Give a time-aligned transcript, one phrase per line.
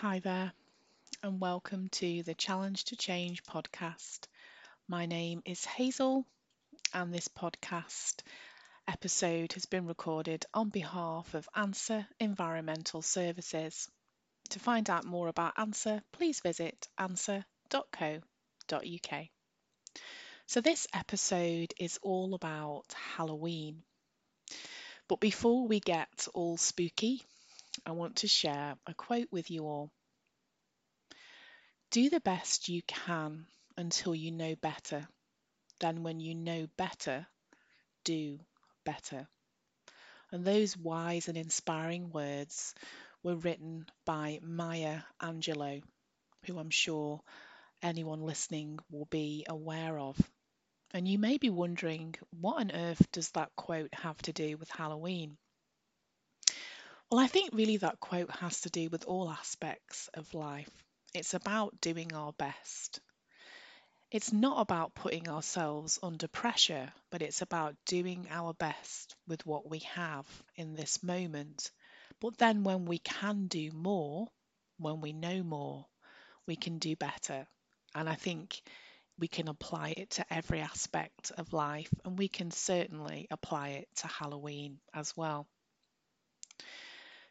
[0.00, 0.52] Hi there,
[1.22, 4.26] and welcome to the Challenge to Change podcast.
[4.86, 6.26] My name is Hazel,
[6.92, 8.16] and this podcast
[8.86, 13.88] episode has been recorded on behalf of ANSWER Environmental Services.
[14.50, 18.20] To find out more about ANSWER, please visit answer.co.uk.
[20.44, 23.82] So, this episode is all about Halloween.
[25.08, 27.22] But before we get all spooky,
[27.84, 29.90] I want to share a quote with you all.
[31.90, 35.08] Do the best you can until you know better.
[35.80, 37.26] Then, when you know better,
[38.04, 38.38] do
[38.84, 39.28] better.
[40.32, 42.74] And those wise and inspiring words
[43.22, 45.82] were written by Maya Angelou,
[46.46, 47.20] who I'm sure
[47.82, 50.18] anyone listening will be aware of.
[50.92, 54.70] And you may be wondering, what on earth does that quote have to do with
[54.70, 55.36] Halloween?
[57.10, 60.70] Well, I think really that quote has to do with all aspects of life.
[61.14, 63.00] It's about doing our best.
[64.10, 69.70] It's not about putting ourselves under pressure, but it's about doing our best with what
[69.70, 70.26] we have
[70.56, 71.70] in this moment.
[72.20, 74.26] But then, when we can do more,
[74.78, 75.86] when we know more,
[76.46, 77.46] we can do better.
[77.94, 78.60] And I think
[79.18, 83.88] we can apply it to every aspect of life, and we can certainly apply it
[83.96, 85.46] to Halloween as well.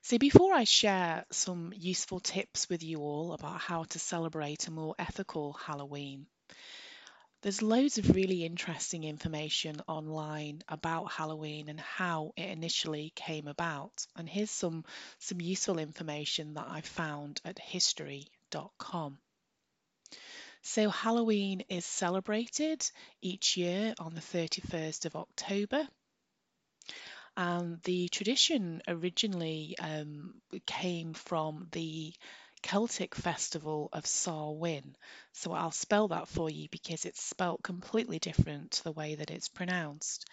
[0.07, 4.71] So, before I share some useful tips with you all about how to celebrate a
[4.71, 6.27] more ethical Halloween,
[7.41, 14.05] there's loads of really interesting information online about Halloween and how it initially came about.
[14.15, 14.85] And here's some,
[15.17, 19.17] some useful information that I found at history.com.
[20.61, 22.87] So, Halloween is celebrated
[23.23, 25.87] each year on the 31st of October.
[27.38, 32.14] And the tradition originally um, came from the
[32.61, 34.97] Celtic festival of Samhain.
[35.31, 39.31] So I'll spell that for you because it's spelt completely different to the way that
[39.31, 40.25] it's pronounced.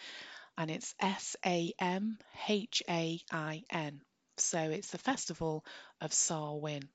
[0.58, 2.18] And it's S A M
[2.48, 4.00] H A I N.
[4.38, 5.64] So it's the festival
[6.00, 6.88] of Samhain.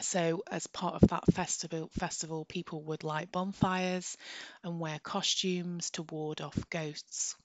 [0.00, 4.16] So, as part of that festival, festival, people would light bonfires
[4.62, 7.36] and wear costumes to ward off ghosts.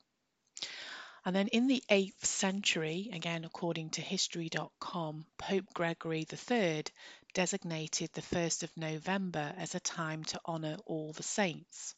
[1.26, 6.84] And then in the 8th century, again according to history.com, Pope Gregory III
[7.34, 11.96] designated the 1st of November as a time to honour all the saints.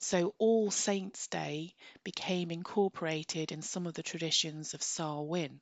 [0.00, 5.60] So All Saints' Day became incorporated in some of the traditions of Samhain.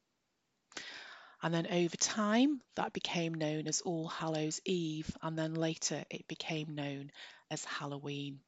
[1.43, 6.27] And then over time, that became known as All Hallows Eve, and then later it
[6.29, 7.13] became known
[7.51, 8.41] as Halloween.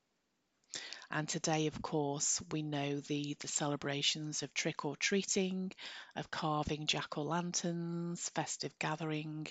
[1.15, 5.71] And today, of course, we know the, the celebrations of trick or treating,
[6.17, 9.47] of carving jack o' lanterns, festive gathering,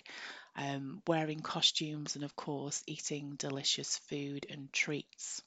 [0.55, 5.43] um, wearing costumes, and of course, eating delicious food and treats.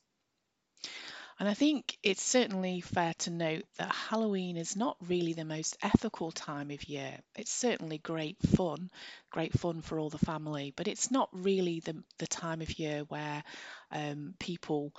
[1.40, 5.76] And I think it's certainly fair to note that Halloween is not really the most
[5.82, 7.18] ethical time of year.
[7.34, 8.88] It's certainly great fun,
[9.30, 13.00] great fun for all the family, but it's not really the, the time of year
[13.08, 13.42] where
[13.90, 14.92] um, people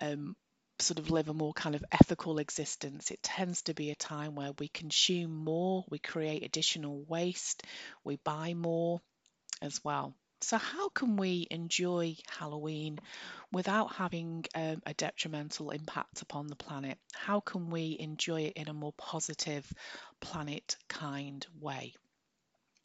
[0.00, 0.34] um,
[0.82, 3.10] sort of live a more kind of ethical existence.
[3.10, 7.62] It tends to be a time where we consume more, we create additional waste,
[8.04, 9.00] we buy more
[9.62, 10.14] as well.
[10.42, 12.98] So, how can we enjoy Halloween
[13.52, 16.98] without having um, a detrimental impact upon the planet?
[17.14, 19.72] How can we enjoy it in a more positive,
[20.20, 21.94] planet kind way?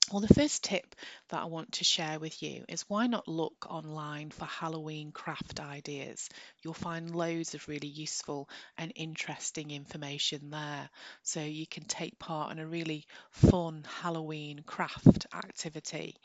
[0.10, 0.96] Well, the first tip
[1.30, 5.60] that I want to share with you is why not look online for Halloween craft
[5.60, 6.30] ideas?
[6.62, 8.48] You'll find loads of really useful
[8.78, 10.90] and interesting information there.
[11.24, 16.16] So you can take part in a really fun Halloween craft activity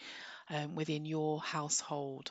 [0.49, 2.31] um, within your household.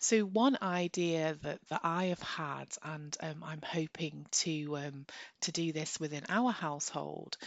[0.00, 5.06] So one idea that, that I have had, and um, I'm hoping to um,
[5.42, 7.38] to do this within our household,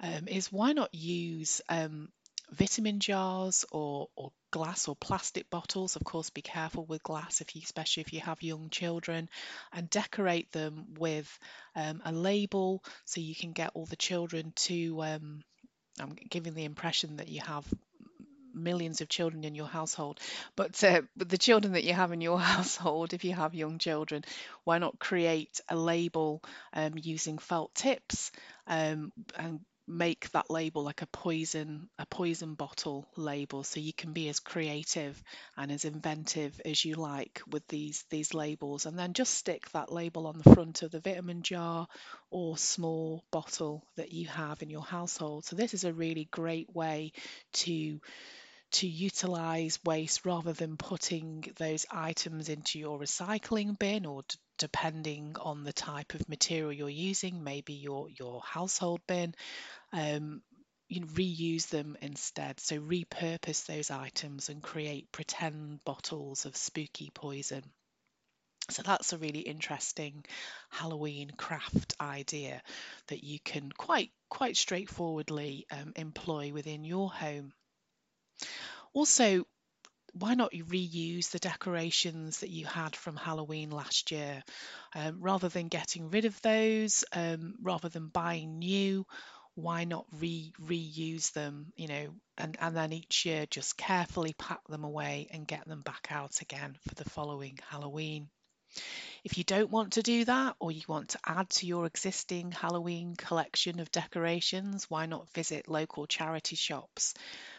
[0.00, 2.08] um, is why not use um,
[2.50, 5.96] vitamin jars or, or glass or plastic bottles.
[5.96, 9.28] Of course, be careful with glass, if you, especially if you have young children,
[9.72, 11.38] and decorate them with
[11.74, 15.02] um, a label so you can get all the children to.
[15.02, 15.42] Um,
[16.00, 17.64] I'm giving the impression that you have
[18.52, 20.20] millions of children in your household,
[20.56, 24.24] but, uh, the children that you have in your household, if you have young children,
[24.64, 26.42] why not create a label
[26.72, 28.30] um, using felt tips
[28.66, 33.62] um, and make that label like a poison a poison bottle label.
[33.64, 35.22] So you can be as creative
[35.56, 38.86] and as inventive as you like with these these labels.
[38.86, 41.86] And then just stick that label on the front of the vitamin jar
[42.30, 45.44] or small bottle that you have in your household.
[45.44, 47.12] So this is a really great way
[47.54, 48.00] to
[48.72, 54.22] to utilize waste rather than putting those items into your recycling bin or
[54.58, 59.34] depending on the type of material you're using, maybe your, your household bin,
[59.92, 60.42] um,
[60.88, 62.60] you know, reuse them instead.
[62.60, 67.64] So repurpose those items and create pretend bottles of spooky poison.
[68.70, 70.24] So that's a really interesting
[70.70, 72.62] Halloween craft idea
[73.08, 77.52] that you can quite quite straightforwardly um, employ within your home.
[78.94, 79.44] Also,
[80.14, 84.42] why not reuse the decorations that you had from Halloween last year?
[84.94, 89.06] Um, rather than getting rid of those, um, rather than buying new,
[89.54, 94.66] why not re reuse them, you know, and, and then each year just carefully pack
[94.68, 98.28] them away and get them back out again for the following Halloween.
[99.22, 102.50] If you don't want to do that or you want to add to your existing
[102.52, 107.14] Halloween collection of decorations, why not visit local charity shops?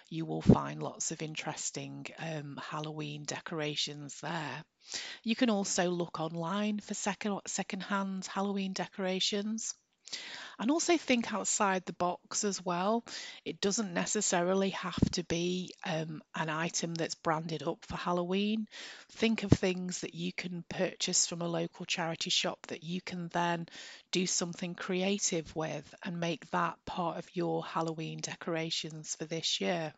[0.10, 4.64] You will find lots of interesting um, Halloween decorations there.
[5.24, 9.74] You can also look online for second second-hand Halloween decorations
[10.60, 13.04] and also think outside the box as well.
[13.44, 18.68] It doesn't necessarily have to be um, an item that's branded up for Halloween.
[19.12, 23.28] Think of things that you can purchase from a local charity shop that you can
[23.30, 23.68] then
[24.12, 29.94] do something creative with and make that part of your Halloween decorations for this year.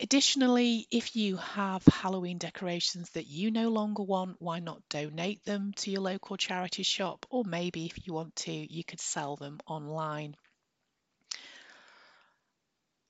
[0.00, 5.72] Additionally, if you have Halloween decorations that you no longer want, why not donate them
[5.74, 7.26] to your local charity shop?
[7.30, 10.36] Or maybe if you want to, you could sell them online.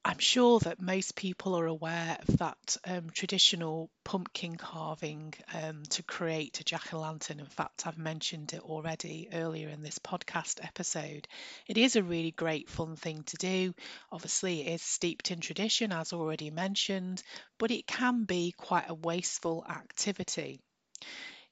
[0.07, 6.05] I'm sure that most people are aware of that um, traditional pumpkin carving um, to
[6.05, 7.41] create a jack o' lantern.
[7.41, 11.27] In fact, I've mentioned it already earlier in this podcast episode.
[11.67, 13.75] It is a really great, fun thing to do.
[14.13, 17.25] Obviously, it is steeped in tradition, as already mentioned,
[17.59, 20.61] but it can be quite a wasteful activity.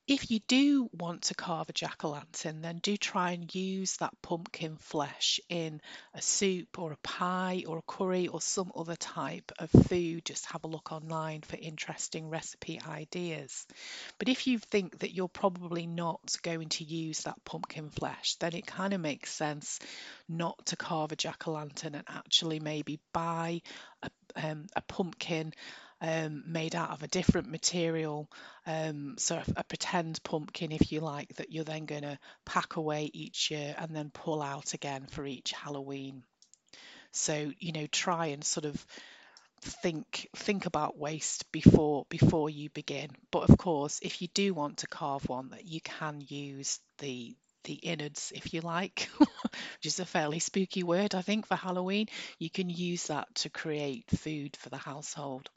[0.06, 3.97] If you do want to carve a jack o' lantern, then do try and use
[3.97, 5.81] that pumpkin flesh in
[6.12, 10.27] a soup or a pie or a curry or some other type of food.
[10.27, 13.67] Just have a look online for interesting recipe ideas.
[14.19, 18.55] But if you think that you're probably not going to use that pumpkin flesh, then
[18.55, 19.81] it kind of makes sense
[20.29, 23.62] not to carve a jack o' lantern and actually maybe buy
[24.03, 25.55] a, um, a pumpkin
[26.05, 28.31] um, made out of a different material,
[28.67, 32.77] um, so a, a pretend pumpkin, if you like, that you're then going to pack
[32.77, 36.23] away each year and then pull out again for each Halloween.
[37.12, 38.87] So you know, try and sort of
[39.62, 43.09] think think about waste before before you begin.
[43.31, 47.35] But of course, if you do want to carve one, that you can use the
[47.62, 52.09] the innards, if you like, which is a fairly spooky word, I think, for Halloween.
[52.39, 55.49] You can use that to create food for the household.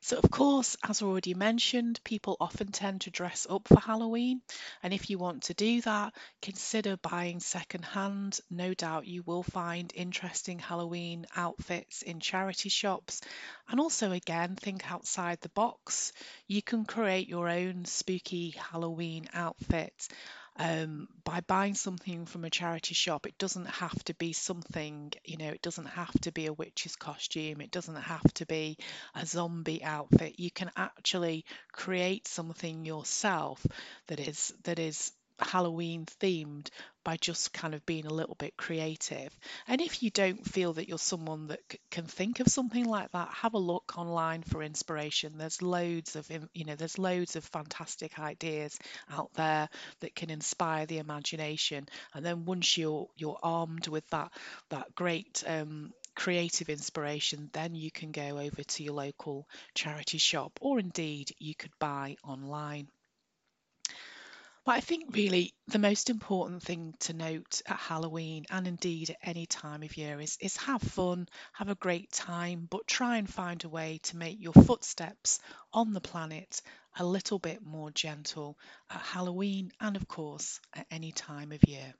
[0.00, 4.42] So, of course, as already mentioned, people often tend to dress up for Halloween.
[4.82, 8.40] And if you want to do that, consider buying secondhand.
[8.48, 13.20] No doubt you will find interesting Halloween outfits in charity shops.
[13.68, 16.12] And also, again, think outside the box.
[16.46, 20.08] You can create your own spooky Halloween outfit
[20.58, 25.36] um, by buying something from a charity shop, it doesn't have to be something, you
[25.36, 28.76] know, it doesn't have to be a witch's costume, it doesn't have to be
[29.14, 30.38] a zombie outfit.
[30.40, 33.64] You can actually create something yourself
[34.08, 36.68] that is that is Halloween themed
[37.04, 39.34] by just kind of being a little bit creative.
[39.66, 43.10] And if you don't feel that you're someone that c- can think of something like
[43.12, 45.38] that, have a look online for inspiration.
[45.38, 48.78] There's loads of you know there's loads of fantastic ideas
[49.10, 49.68] out there
[50.00, 51.86] that can inspire the imagination.
[52.14, 54.32] And then once you're you're armed with that
[54.70, 60.58] that great um, creative inspiration, then you can go over to your local charity shop
[60.60, 62.88] or indeed you could buy online.
[64.68, 69.16] But I think really the most important thing to note at Halloween and indeed at
[69.22, 73.32] any time of year is, is have fun, have a great time, but try and
[73.32, 75.40] find a way to make your footsteps
[75.72, 76.60] on the planet
[76.98, 78.58] a little bit more gentle
[78.90, 81.94] at Halloween and of course at any time of year.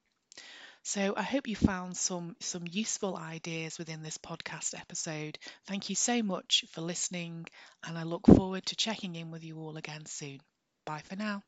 [0.82, 5.38] So I hope you found some some useful ideas within this podcast episode.
[5.66, 7.46] Thank you so much for listening
[7.82, 10.42] and I look forward to checking in with you all again soon.
[10.84, 11.42] Bye for now.